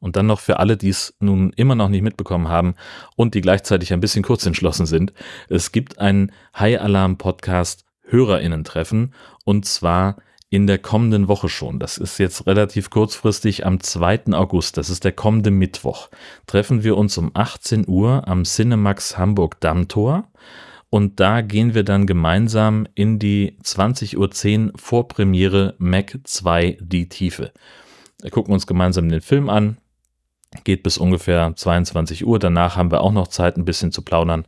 Und 0.00 0.16
dann 0.16 0.26
noch 0.26 0.40
für 0.40 0.58
alle, 0.58 0.76
die 0.76 0.88
es 0.88 1.14
nun 1.20 1.52
immer 1.52 1.74
noch 1.74 1.88
nicht 1.88 2.02
mitbekommen 2.02 2.48
haben 2.48 2.74
und 3.16 3.34
die 3.34 3.42
gleichzeitig 3.42 3.92
ein 3.92 4.00
bisschen 4.00 4.22
kurz 4.22 4.46
entschlossen 4.46 4.86
sind. 4.86 5.12
Es 5.48 5.72
gibt 5.72 5.98
einen 5.98 6.32
High 6.58 6.80
Alarm 6.80 7.18
Podcast 7.18 7.84
HörerInnen 8.04 8.64
treffen 8.64 9.14
und 9.44 9.66
zwar 9.66 10.16
in 10.50 10.66
der 10.66 10.78
kommenden 10.78 11.28
Woche 11.28 11.48
schon. 11.48 11.78
Das 11.78 11.96
ist 11.96 12.18
jetzt 12.18 12.46
relativ 12.46 12.90
kurzfristig 12.90 13.64
am 13.64 13.80
2. 13.80 14.32
August, 14.32 14.76
das 14.76 14.90
ist 14.90 15.04
der 15.04 15.12
kommende 15.12 15.52
Mittwoch. 15.52 16.08
Treffen 16.46 16.82
wir 16.82 16.96
uns 16.96 17.16
um 17.16 17.30
18 17.32 17.86
Uhr 17.88 18.26
am 18.26 18.42
Cinemax 18.44 19.16
Hamburg 19.16 19.60
Dammtor 19.60 20.28
und 20.90 21.20
da 21.20 21.40
gehen 21.40 21.74
wir 21.74 21.84
dann 21.84 22.06
gemeinsam 22.06 22.88
in 22.96 23.20
die 23.20 23.56
20.10 23.62 24.16
Uhr 24.66 24.72
Vorpremiere 24.76 25.76
Mac 25.78 26.18
2 26.24 26.78
Die 26.80 27.08
Tiefe. 27.08 27.52
Wir 28.20 28.30
gucken 28.32 28.52
uns 28.52 28.66
gemeinsam 28.66 29.08
den 29.08 29.20
Film 29.20 29.48
an, 29.48 29.78
geht 30.64 30.82
bis 30.82 30.98
ungefähr 30.98 31.52
22 31.54 32.26
Uhr. 32.26 32.38
Danach 32.38 32.76
haben 32.76 32.90
wir 32.90 33.02
auch 33.02 33.12
noch 33.12 33.28
Zeit, 33.28 33.56
ein 33.56 33.64
bisschen 33.64 33.92
zu 33.92 34.02
plaudern. 34.02 34.44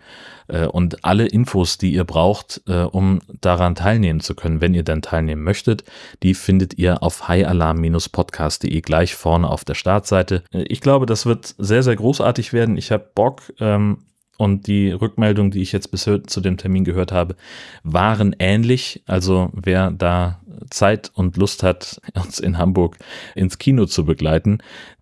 Äh, 0.49 0.67
und 0.67 1.05
alle 1.05 1.27
Infos, 1.27 1.79
die 1.79 1.93
ihr 1.93 2.05
braucht, 2.05 2.63
äh, 2.67 2.83
um 2.83 3.21
daran 3.41 3.75
teilnehmen 3.75 4.21
zu 4.21 4.35
können, 4.35 4.61
wenn 4.61 4.75
ihr 4.75 4.83
dann 4.83 5.03
teilnehmen 5.03 5.43
möchtet, 5.43 5.85
die 6.23 6.35
findet 6.35 6.79
ihr 6.79 7.03
auf 7.03 7.29
highalarm-podcast.de 7.29 8.81
gleich 8.81 9.15
vorne 9.15 9.49
auf 9.49 9.65
der 9.65 9.75
Startseite. 9.75 10.43
Äh, 10.53 10.63
ich 10.63 10.81
glaube, 10.81 11.07
das 11.07 11.27
wird 11.27 11.55
sehr, 11.59 11.83
sehr 11.83 11.97
großartig 11.97 12.53
werden. 12.53 12.77
Ich 12.77 12.91
habe 12.91 13.09
Bock. 13.15 13.53
Ähm, 13.61 13.99
und 14.43 14.67
die 14.67 14.91
Rückmeldungen, 14.91 15.53
die 15.53 15.63
ich 15.63 15.71
jetzt 15.71 15.93
bis 15.93 16.03
zu 16.03 16.41
dem 16.41 16.57
Termin 16.57 16.83
gehört 16.83 17.13
habe, 17.13 17.37
waren 17.85 18.35
ähnlich. 18.41 19.05
Also 19.07 19.51
wer 19.53 19.93
da 19.93 20.41
Zeit 20.69 21.13
und 21.15 21.37
Lust 21.37 21.63
hat, 21.63 22.01
uns 22.15 22.41
in 22.41 22.59
Hamburg 22.59 22.97
ins 23.37 23.59
Kino 23.59 23.87
zu 23.87 24.05
begleiten, 24.05 24.59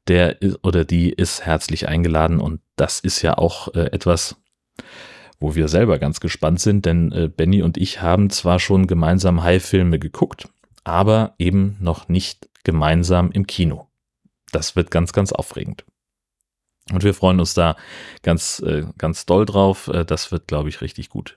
der 0.08 0.36
oder 0.62 0.84
die 0.84 1.10
ist 1.10 1.46
herzlich 1.46 1.88
eingeladen 1.88 2.38
und 2.38 2.60
das 2.76 3.00
ist 3.00 3.22
ja 3.22 3.38
auch 3.38 3.74
äh, 3.74 3.86
etwas, 3.92 4.36
wo 5.38 5.54
wir 5.54 5.68
selber 5.68 5.98
ganz 5.98 6.20
gespannt 6.20 6.60
sind, 6.60 6.84
denn 6.84 7.10
äh, 7.10 7.28
Benny 7.34 7.62
und 7.62 7.78
ich 7.78 8.02
haben 8.02 8.28
zwar 8.28 8.58
schon 8.58 8.86
gemeinsam 8.86 9.42
High-Filme 9.42 9.98
geguckt, 9.98 10.50
aber 10.84 11.34
eben 11.38 11.78
noch 11.80 12.10
nicht 12.10 12.50
gemeinsam 12.62 13.30
im 13.30 13.46
Kino. 13.46 13.86
Das 14.52 14.76
wird 14.76 14.90
ganz, 14.90 15.14
ganz 15.14 15.32
aufregend. 15.32 15.86
Und 16.92 17.04
wir 17.04 17.14
freuen 17.14 17.40
uns 17.40 17.54
da 17.54 17.76
ganz, 18.22 18.60
äh, 18.60 18.84
ganz 18.98 19.26
doll 19.26 19.46
drauf. 19.46 19.88
Äh, 19.88 20.04
das 20.04 20.32
wird, 20.32 20.48
glaube 20.48 20.68
ich, 20.68 20.80
richtig 20.80 21.08
gut. 21.08 21.36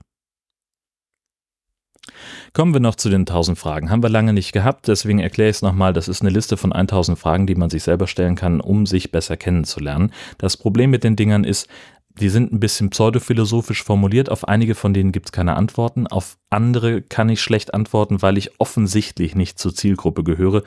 Kommen 2.52 2.74
wir 2.74 2.80
noch 2.80 2.94
zu 2.94 3.08
den 3.08 3.22
1000 3.22 3.58
Fragen. 3.58 3.90
Haben 3.90 4.02
wir 4.02 4.10
lange 4.10 4.32
nicht 4.32 4.52
gehabt, 4.52 4.88
deswegen 4.88 5.18
erkläre 5.18 5.50
ich 5.50 5.56
es 5.56 5.62
nochmal. 5.62 5.92
Das 5.92 6.08
ist 6.08 6.20
eine 6.20 6.30
Liste 6.30 6.56
von 6.56 6.72
1000 6.72 7.18
Fragen, 7.18 7.46
die 7.46 7.54
man 7.54 7.70
sich 7.70 7.82
selber 7.82 8.06
stellen 8.06 8.36
kann, 8.36 8.60
um 8.60 8.86
sich 8.86 9.10
besser 9.10 9.36
kennenzulernen. 9.36 10.12
Das 10.38 10.56
Problem 10.56 10.90
mit 10.90 11.04
den 11.04 11.16
Dingern 11.16 11.44
ist, 11.44 11.68
die 12.20 12.28
sind 12.28 12.52
ein 12.52 12.60
bisschen 12.60 12.90
pseudophilosophisch 12.90 13.82
formuliert. 13.82 14.30
Auf 14.30 14.46
einige 14.46 14.74
von 14.74 14.94
denen 14.94 15.10
gibt 15.10 15.26
es 15.26 15.32
keine 15.32 15.56
Antworten. 15.56 16.06
Auf 16.06 16.36
andere 16.48 17.02
kann 17.02 17.28
ich 17.28 17.40
schlecht 17.40 17.74
antworten, 17.74 18.22
weil 18.22 18.38
ich 18.38 18.60
offensichtlich 18.60 19.34
nicht 19.34 19.58
zur 19.58 19.74
Zielgruppe 19.74 20.22
gehöre. 20.22 20.62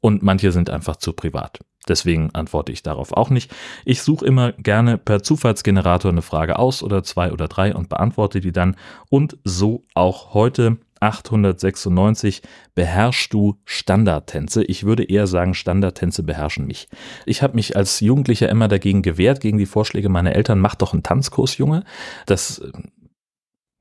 Und 0.00 0.22
manche 0.22 0.52
sind 0.52 0.70
einfach 0.70 0.96
zu 0.96 1.12
privat. 1.12 1.60
Deswegen 1.88 2.30
antworte 2.34 2.72
ich 2.72 2.82
darauf 2.82 3.12
auch 3.12 3.30
nicht. 3.30 3.54
Ich 3.84 4.02
suche 4.02 4.24
immer 4.24 4.52
gerne 4.52 4.98
per 4.98 5.22
Zufallsgenerator 5.22 6.10
eine 6.10 6.22
Frage 6.22 6.58
aus 6.58 6.82
oder 6.82 7.02
zwei 7.02 7.32
oder 7.32 7.48
drei 7.48 7.74
und 7.74 7.88
beantworte 7.88 8.40
die 8.40 8.52
dann. 8.52 8.76
Und 9.10 9.36
so 9.44 9.84
auch 9.94 10.32
heute 10.34 10.78
896 11.00 12.42
beherrschst 12.74 13.32
du 13.32 13.58
Standardtänze. 13.66 14.64
Ich 14.64 14.84
würde 14.84 15.04
eher 15.04 15.26
sagen, 15.26 15.52
Standardtänze 15.52 16.22
beherrschen 16.22 16.66
mich. 16.66 16.88
Ich 17.26 17.42
habe 17.42 17.54
mich 17.54 17.76
als 17.76 18.00
Jugendlicher 18.00 18.48
immer 18.48 18.68
dagegen 18.68 19.02
gewehrt, 19.02 19.40
gegen 19.40 19.58
die 19.58 19.66
Vorschläge 19.66 20.08
meiner 20.08 20.34
Eltern, 20.34 20.60
mach 20.60 20.74
doch 20.74 20.94
einen 20.94 21.02
Tanzkurs, 21.02 21.58
Junge. 21.58 21.84
Das 22.24 22.62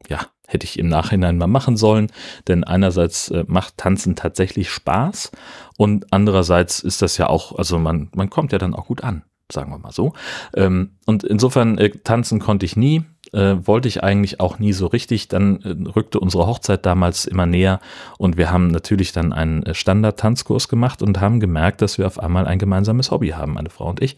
ja, 0.09 0.19
hätte 0.53 0.65
ich 0.65 0.79
im 0.79 0.87
Nachhinein 0.87 1.37
mal 1.37 1.47
machen 1.47 1.75
sollen, 1.77 2.11
denn 2.47 2.63
einerseits 2.63 3.29
äh, 3.29 3.43
macht 3.47 3.77
Tanzen 3.77 4.15
tatsächlich 4.15 4.69
Spaß 4.69 5.31
und 5.77 6.13
andererseits 6.13 6.79
ist 6.79 7.01
das 7.01 7.17
ja 7.17 7.27
auch, 7.27 7.57
also 7.57 7.79
man, 7.79 8.09
man 8.15 8.29
kommt 8.29 8.51
ja 8.51 8.57
dann 8.57 8.73
auch 8.75 8.85
gut 8.85 9.03
an, 9.03 9.23
sagen 9.51 9.71
wir 9.71 9.79
mal 9.79 9.91
so. 9.91 10.13
Ähm, 10.55 10.97
und 11.05 11.23
insofern 11.23 11.77
äh, 11.77 11.89
tanzen 11.89 12.39
konnte 12.39 12.65
ich 12.65 12.75
nie, 12.75 13.03
äh, 13.33 13.55
wollte 13.65 13.87
ich 13.87 14.03
eigentlich 14.03 14.39
auch 14.39 14.59
nie 14.59 14.73
so 14.73 14.87
richtig. 14.87 15.27
Dann 15.27 15.61
äh, 15.61 15.89
rückte 15.89 16.19
unsere 16.19 16.47
Hochzeit 16.47 16.85
damals 16.85 17.25
immer 17.25 17.45
näher 17.45 17.79
und 18.17 18.37
wir 18.37 18.51
haben 18.51 18.67
natürlich 18.67 19.11
dann 19.11 19.33
einen 19.33 19.63
äh, 19.63 19.73
Standard-Tanzkurs 19.73 20.67
gemacht 20.67 21.01
und 21.01 21.19
haben 21.19 21.39
gemerkt, 21.39 21.81
dass 21.81 21.97
wir 21.97 22.07
auf 22.07 22.19
einmal 22.19 22.47
ein 22.47 22.59
gemeinsames 22.59 23.11
Hobby 23.11 23.29
haben, 23.29 23.53
meine 23.53 23.69
Frau 23.69 23.89
und 23.89 24.01
ich. 24.01 24.17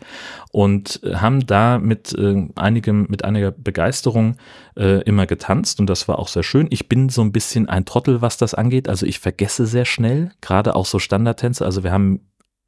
Und 0.51 1.01
äh, 1.03 1.15
haben 1.15 1.45
da 1.48 1.79
mit 1.79 2.13
äh, 2.13 2.48
einigem, 2.55 3.07
mit 3.10 3.24
einiger 3.24 3.51
Begeisterung 3.51 4.38
äh, 4.77 5.01
immer 5.03 5.25
getanzt 5.25 5.79
und 5.79 5.89
das 5.89 6.07
war 6.07 6.19
auch 6.19 6.27
sehr 6.27 6.43
schön. 6.43 6.67
Ich 6.69 6.89
bin 6.89 7.10
so 7.10 7.22
ein 7.22 7.31
bisschen 7.31 7.69
ein 7.69 7.86
Trottel, 7.86 8.22
was 8.22 8.38
das 8.38 8.53
angeht. 8.53 8.89
Also 8.89 9.05
ich 9.05 9.19
vergesse 9.19 9.65
sehr 9.65 9.86
schnell, 9.86 10.31
gerade 10.41 10.75
auch 10.75 10.86
so 10.86 11.00
Standardtänze. 11.00 11.65
Also 11.65 11.84
wir 11.84 11.91
haben 11.91 12.22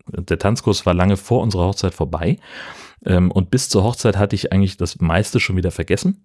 der 0.08 0.40
Tanzkurs 0.40 0.86
war 0.86 0.94
lange 0.94 1.18
vor 1.18 1.42
unserer 1.42 1.66
Hochzeit 1.66 1.94
vorbei. 1.94 2.38
Ähm, 3.06 3.32
und 3.32 3.52
bis 3.52 3.70
zur 3.70 3.84
Hochzeit 3.84 4.18
hatte 4.18 4.36
ich 4.36 4.52
eigentlich 4.52 4.78
das 4.78 5.00
meiste 5.00 5.40
schon 5.40 5.58
wieder 5.58 5.72
vergessen. 5.72 6.24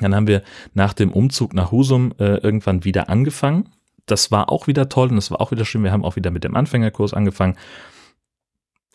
Dann 0.00 0.14
haben 0.14 0.26
wir 0.26 0.42
nach 0.74 0.94
dem 0.94 1.12
Umzug 1.12 1.54
nach 1.54 1.70
Husum 1.70 2.14
äh, 2.18 2.36
irgendwann 2.36 2.84
wieder 2.84 3.08
angefangen. 3.08 3.68
Das 4.06 4.30
war 4.30 4.50
auch 4.50 4.66
wieder 4.66 4.88
toll 4.88 5.08
und 5.08 5.16
das 5.16 5.30
war 5.30 5.40
auch 5.40 5.50
wieder 5.50 5.64
schön. 5.64 5.84
Wir 5.84 5.92
haben 5.92 6.04
auch 6.04 6.16
wieder 6.16 6.30
mit 6.30 6.44
dem 6.44 6.56
Anfängerkurs 6.56 7.14
angefangen. 7.14 7.56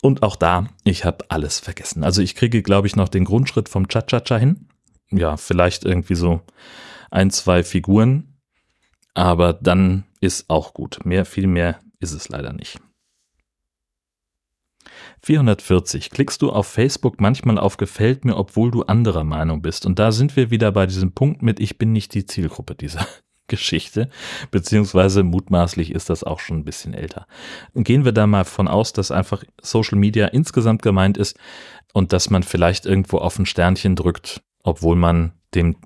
Und 0.02 0.22
auch 0.22 0.36
da, 0.36 0.68
ich 0.84 1.04
habe 1.04 1.24
alles 1.28 1.58
vergessen. 1.60 2.04
Also 2.04 2.22
ich 2.22 2.34
kriege, 2.34 2.62
glaube 2.62 2.86
ich, 2.86 2.94
noch 2.94 3.08
den 3.08 3.24
Grundschritt 3.24 3.68
vom 3.68 3.88
Cha-Cha-Cha 3.88 4.36
hin. 4.36 4.68
Ja, 5.10 5.36
vielleicht 5.36 5.84
irgendwie 5.84 6.14
so 6.14 6.42
ein, 7.10 7.30
zwei 7.30 7.64
Figuren. 7.64 8.34
Aber 9.14 9.52
dann 9.52 10.04
ist 10.20 10.50
auch 10.50 10.74
gut. 10.74 11.04
Mehr, 11.04 11.24
viel 11.24 11.46
mehr 11.46 11.80
ist 12.00 12.12
es 12.12 12.28
leider 12.28 12.52
nicht. 12.52 12.78
440. 15.22 16.10
Klickst 16.10 16.42
du 16.42 16.50
auf 16.50 16.66
Facebook 16.66 17.20
manchmal 17.20 17.58
auf 17.58 17.76
Gefällt 17.76 18.24
mir, 18.24 18.36
obwohl 18.36 18.70
du 18.70 18.82
anderer 18.82 19.24
Meinung 19.24 19.62
bist? 19.62 19.86
Und 19.86 19.98
da 19.98 20.12
sind 20.12 20.36
wir 20.36 20.50
wieder 20.50 20.72
bei 20.72 20.86
diesem 20.86 21.12
Punkt 21.12 21.42
mit, 21.42 21.60
ich 21.60 21.78
bin 21.78 21.92
nicht 21.92 22.14
die 22.14 22.26
Zielgruppe 22.26 22.74
dieser 22.74 23.06
Geschichte, 23.48 24.10
beziehungsweise 24.50 25.22
mutmaßlich 25.22 25.90
ist 25.92 26.10
das 26.10 26.22
auch 26.22 26.38
schon 26.38 26.58
ein 26.58 26.64
bisschen 26.64 26.94
älter. 26.94 27.26
Gehen 27.74 28.04
wir 28.04 28.12
da 28.12 28.26
mal 28.26 28.44
von 28.44 28.68
aus, 28.68 28.92
dass 28.92 29.10
einfach 29.10 29.42
Social 29.62 29.98
Media 29.98 30.26
insgesamt 30.26 30.82
gemeint 30.82 31.16
ist 31.16 31.38
und 31.92 32.12
dass 32.12 32.30
man 32.30 32.42
vielleicht 32.42 32.86
irgendwo 32.86 33.18
auf 33.18 33.38
ein 33.38 33.46
Sternchen 33.46 33.96
drückt, 33.96 34.42
obwohl 34.62 34.96
man 34.96 35.32
dem 35.54 35.76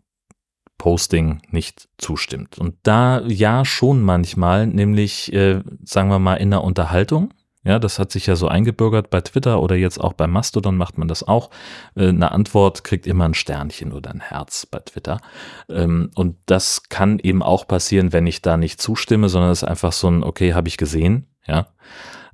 Posting 0.83 1.41
nicht 1.51 1.89
zustimmt. 1.97 2.59
Und 2.59 2.75
da 2.83 3.21
ja 3.29 3.65
schon 3.65 4.03
manchmal, 4.03 4.67
nämlich 4.67 5.33
äh, 5.33 5.63
sagen 5.85 6.09
wir 6.09 6.19
mal 6.19 6.35
in 6.35 6.51
der 6.51 6.65
Unterhaltung, 6.65 7.33
ja, 7.65 7.79
das 7.79 7.99
hat 7.99 8.11
sich 8.11 8.27
ja 8.27 8.35
so 8.35 8.49
eingebürgert 8.49 9.11
bei 9.11 9.21
Twitter 9.21 9.63
oder 9.63 9.77
jetzt 9.77 10.01
auch 10.01 10.15
bei 10.15 10.27
Mastodon 10.27 10.77
macht 10.77 10.99
man 10.99 11.07
das 11.07 11.23
auch. 11.27 11.51
Äh, 11.95 12.09
eine 12.09 12.33
Antwort 12.33 12.83
kriegt 12.83 13.07
immer 13.07 13.25
ein 13.25 13.35
Sternchen 13.35 13.93
oder 13.93 14.11
ein 14.11 14.21
Herz 14.21 14.67
bei 14.67 14.81
Twitter. 14.81 15.21
Ähm, 15.69 16.11
und 16.15 16.37
das 16.47 16.89
kann 16.89 17.21
eben 17.21 17.43
auch 17.43 17.69
passieren, 17.69 18.13
wenn 18.13 18.27
ich 18.27 18.43
da 18.43 18.57
nicht 18.57 18.81
zustimme, 18.81 19.29
sondern 19.29 19.53
es 19.53 19.63
ist 19.63 19.69
einfach 19.69 19.93
so 19.93 20.09
ein, 20.09 20.25
okay, 20.25 20.55
habe 20.55 20.69
ich 20.69 20.77
gesehen, 20.77 21.29
ja. 21.47 21.69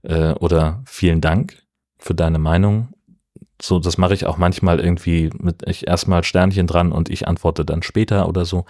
Äh, 0.02 0.32
oder 0.35 0.82
vielen 0.87 1.20
Dank 1.20 1.62
für 1.99 2.14
deine 2.14 2.38
Meinung. 2.38 2.94
So, 3.61 3.80
das 3.80 3.99
mache 3.99 4.14
ich 4.14 4.25
auch 4.25 4.38
manchmal 4.38 4.80
irgendwie 4.80 5.30
mit 5.37 5.66
ich 5.66 5.88
erstmal 5.88 6.25
Sternchen 6.25 6.66
dran 6.68 6.92
und 6.92 7.11
ich 7.11 7.26
antworte 7.26 7.64
dann 7.64 7.82
später 7.82 8.28
oder 8.28 8.44
so. 8.44 8.64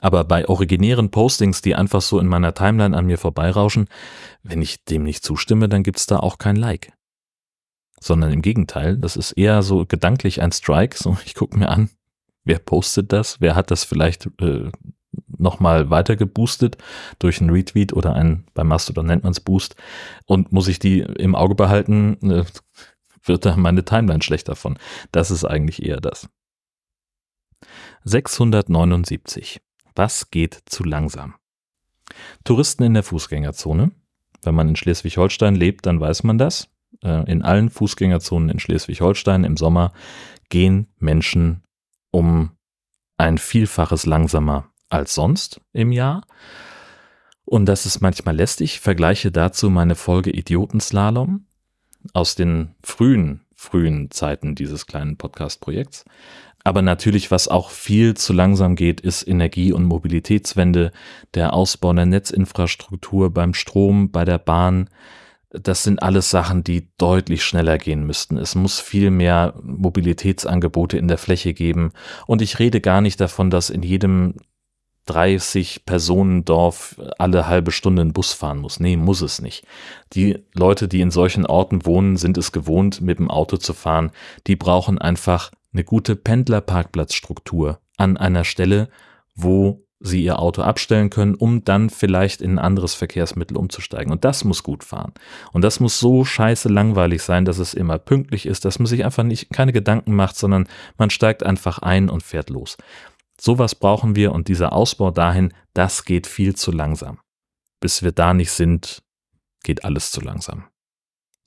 Aber 0.00 0.24
bei 0.24 0.48
originären 0.48 1.10
Postings, 1.10 1.62
die 1.62 1.74
einfach 1.74 2.02
so 2.02 2.18
in 2.18 2.26
meiner 2.26 2.54
Timeline 2.54 2.96
an 2.96 3.06
mir 3.06 3.18
vorbeirauschen, 3.18 3.88
wenn 4.42 4.62
ich 4.62 4.84
dem 4.84 5.04
nicht 5.04 5.24
zustimme, 5.24 5.68
dann 5.68 5.82
gibt's 5.82 6.06
da 6.06 6.18
auch 6.18 6.38
kein 6.38 6.56
Like. 6.56 6.92
Sondern 8.00 8.32
im 8.32 8.42
Gegenteil, 8.42 8.98
das 8.98 9.16
ist 9.16 9.32
eher 9.32 9.62
so 9.62 9.86
gedanklich 9.86 10.42
ein 10.42 10.52
Strike. 10.52 10.96
So, 10.98 11.16
ich 11.24 11.34
gucke 11.34 11.58
mir 11.58 11.68
an, 11.68 11.90
wer 12.44 12.58
postet 12.58 13.12
das, 13.12 13.40
wer 13.40 13.54
hat 13.54 13.70
das 13.70 13.84
vielleicht 13.84 14.28
äh, 14.40 14.70
nochmal 15.38 15.90
weiter 15.90 16.16
geboostet 16.16 16.76
durch 17.18 17.40
einen 17.40 17.50
Retweet 17.50 17.92
oder 17.92 18.14
ein, 18.14 18.46
bei 18.54 18.64
Mastodon 18.64 19.06
nennt 19.06 19.22
man 19.22 19.32
es 19.32 19.40
Boost. 19.40 19.76
Und 20.26 20.52
muss 20.52 20.68
ich 20.68 20.78
die 20.78 21.00
im 21.00 21.34
Auge 21.34 21.54
behalten, 21.54 22.18
äh, 22.30 22.44
wird 23.22 23.46
da 23.46 23.56
meine 23.56 23.84
Timeline 23.84 24.22
schlecht 24.22 24.48
davon. 24.48 24.78
Das 25.12 25.30
ist 25.30 25.44
eigentlich 25.44 25.82
eher 25.82 26.00
das. 26.00 26.28
679. 28.04 29.60
Was 29.94 30.30
geht 30.30 30.62
zu 30.66 30.84
langsam? 30.84 31.34
Touristen 32.44 32.82
in 32.82 32.94
der 32.94 33.02
Fußgängerzone. 33.02 33.92
Wenn 34.42 34.54
man 34.54 34.68
in 34.68 34.76
Schleswig-Holstein 34.76 35.54
lebt, 35.54 35.86
dann 35.86 36.00
weiß 36.00 36.24
man 36.24 36.38
das. 36.38 36.68
Äh, 37.02 37.30
in 37.30 37.42
allen 37.42 37.70
Fußgängerzonen 37.70 38.48
in 38.48 38.58
Schleswig-Holstein 38.58 39.44
im 39.44 39.56
Sommer 39.56 39.92
gehen 40.48 40.88
Menschen 40.98 41.62
um 42.10 42.50
ein 43.16 43.38
Vielfaches 43.38 44.06
langsamer 44.06 44.70
als 44.88 45.14
sonst 45.14 45.60
im 45.72 45.92
Jahr. 45.92 46.26
Und 47.44 47.66
das 47.66 47.86
ist 47.86 48.00
manchmal 48.00 48.36
lästig. 48.36 48.80
Vergleiche 48.80 49.30
dazu 49.30 49.70
meine 49.70 49.94
Folge 49.94 50.30
Idiotenslalom 50.30 51.46
aus 52.12 52.34
den 52.34 52.74
frühen, 52.82 53.42
frühen 53.54 54.10
Zeiten 54.10 54.54
dieses 54.54 54.86
kleinen 54.86 55.16
Podcast-Projekts. 55.16 56.04
Aber 56.64 56.80
natürlich, 56.80 57.30
was 57.30 57.46
auch 57.46 57.68
viel 57.68 58.14
zu 58.14 58.32
langsam 58.32 58.74
geht, 58.74 59.02
ist 59.02 59.28
Energie- 59.28 59.72
und 59.72 59.84
Mobilitätswende, 59.84 60.92
der 61.34 61.52
Ausbau 61.52 61.92
der 61.92 62.06
Netzinfrastruktur 62.06 63.32
beim 63.32 63.52
Strom, 63.52 64.10
bei 64.10 64.24
der 64.24 64.38
Bahn. 64.38 64.88
Das 65.50 65.84
sind 65.84 66.02
alles 66.02 66.30
Sachen, 66.30 66.64
die 66.64 66.88
deutlich 66.96 67.44
schneller 67.44 67.76
gehen 67.76 68.06
müssten. 68.06 68.38
Es 68.38 68.54
muss 68.54 68.80
viel 68.80 69.10
mehr 69.10 69.54
Mobilitätsangebote 69.62 70.96
in 70.96 71.06
der 71.06 71.18
Fläche 71.18 71.52
geben. 71.52 71.92
Und 72.26 72.40
ich 72.40 72.58
rede 72.58 72.80
gar 72.80 73.02
nicht 73.02 73.20
davon, 73.20 73.50
dass 73.50 73.68
in 73.68 73.82
jedem 73.82 74.34
30 75.06 75.84
Personen 75.84 76.46
Dorf 76.46 76.98
alle 77.18 77.46
halbe 77.46 77.72
Stunde 77.72 78.00
ein 78.00 78.14
Bus 78.14 78.32
fahren 78.32 78.58
muss. 78.58 78.80
Nee, 78.80 78.96
muss 78.96 79.20
es 79.20 79.42
nicht. 79.42 79.66
Die 80.14 80.38
Leute, 80.54 80.88
die 80.88 81.02
in 81.02 81.10
solchen 81.10 81.44
Orten 81.44 81.84
wohnen, 81.84 82.16
sind 82.16 82.38
es 82.38 82.52
gewohnt, 82.52 83.02
mit 83.02 83.18
dem 83.18 83.30
Auto 83.30 83.58
zu 83.58 83.74
fahren. 83.74 84.12
Die 84.46 84.56
brauchen 84.56 84.98
einfach 84.98 85.50
eine 85.74 85.84
gute 85.84 86.16
Pendlerparkplatzstruktur 86.16 87.80
an 87.96 88.16
einer 88.16 88.44
Stelle, 88.44 88.88
wo 89.34 89.84
sie 90.00 90.22
ihr 90.22 90.38
Auto 90.38 90.62
abstellen 90.62 91.08
können, 91.08 91.34
um 91.34 91.64
dann 91.64 91.88
vielleicht 91.88 92.42
in 92.42 92.52
ein 92.52 92.58
anderes 92.58 92.94
Verkehrsmittel 92.94 93.56
umzusteigen. 93.56 94.12
Und 94.12 94.24
das 94.24 94.44
muss 94.44 94.62
gut 94.62 94.84
fahren. 94.84 95.12
Und 95.52 95.62
das 95.62 95.80
muss 95.80 95.98
so 95.98 96.24
scheiße 96.24 96.68
langweilig 96.68 97.22
sein, 97.22 97.44
dass 97.44 97.58
es 97.58 97.74
immer 97.74 97.98
pünktlich 97.98 98.46
ist, 98.46 98.64
dass 98.64 98.78
man 98.78 98.86
sich 98.86 99.04
einfach 99.04 99.22
nicht 99.22 99.50
keine 99.50 99.72
Gedanken 99.72 100.14
macht, 100.14 100.36
sondern 100.36 100.68
man 100.98 101.10
steigt 101.10 101.42
einfach 101.42 101.78
ein 101.78 102.10
und 102.10 102.22
fährt 102.22 102.50
los. 102.50 102.76
Sowas 103.40 103.74
brauchen 103.74 104.14
wir 104.14 104.32
und 104.32 104.48
dieser 104.48 104.72
Ausbau 104.72 105.10
dahin, 105.10 105.52
das 105.72 106.04
geht 106.04 106.26
viel 106.26 106.54
zu 106.54 106.70
langsam. 106.70 107.18
Bis 107.80 108.02
wir 108.02 108.12
da 108.12 108.34
nicht 108.34 108.50
sind, 108.50 109.02
geht 109.62 109.84
alles 109.84 110.10
zu 110.10 110.20
langsam. 110.20 110.64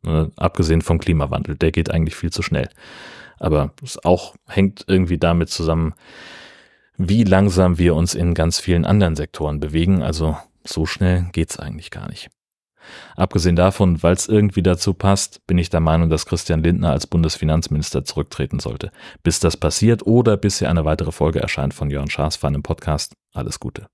Ne, 0.01 0.31
abgesehen 0.36 0.81
vom 0.81 1.00
Klimawandel, 1.00 1.55
der 1.55 1.72
geht 1.72 1.91
eigentlich 1.91 2.15
viel 2.15 2.31
zu 2.31 2.41
schnell. 2.41 2.69
Aber 3.39 3.72
es 3.84 4.03
auch 4.03 4.36
hängt 4.48 4.86
irgendwie 4.88 5.17
damit 5.17 5.50
zusammen, 5.50 5.94
wie 6.98 7.24
langsam 7.24 7.77
wir 7.77 7.96
uns 7.96 8.15
in 8.15 8.34
ganz 8.34 8.60
vielen 8.60 8.86
anderen 8.86 9.15
Sektoren 9.15 9.60
bewegen. 9.60 10.01
Also 10.01 10.38
so 10.63 10.86
schnell 10.86 11.27
geht's 11.32 11.60
eigentlich 11.60 11.91
gar 11.91 12.10
nicht. 12.10 12.29
Abgesehen 13.15 13.56
davon, 13.56 14.01
weil 14.01 14.13
es 14.13 14.27
irgendwie 14.27 14.63
dazu 14.63 14.94
passt, 14.94 15.46
bin 15.46 15.58
ich 15.58 15.70
der 15.70 15.82
Meinung, 15.82 16.10
dass 16.10 16.25
Christian 16.25 16.63
Lindner 16.63 16.91
als 16.91 17.08
Bundesfinanzminister 17.08 18.06
zurücktreten 18.06 18.60
sollte. 18.60 18.91
Bis 19.24 19.39
das 19.39 19.58
passiert 19.58 20.06
oder 20.06 20.38
bis 20.38 20.60
hier 20.60 20.70
eine 20.70 20.86
weitere 20.86 21.12
Folge 21.12 21.39
erscheint 21.39 21.74
von 21.74 21.89
Jörn 21.89 22.10
Schaas 22.10 22.36
von 22.38 22.53
einem 22.53 22.63
Podcast. 22.63 23.13
Alles 23.34 23.60
Gute. 23.60 23.88